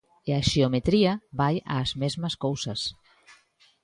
[0.29, 2.81] E a xeometría vai ás mesmas cousas.